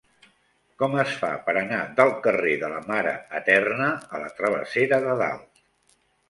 [0.83, 3.11] Com es fa per anar del carrer de la Mare
[3.41, 5.63] Eterna a la travessera de Dalt?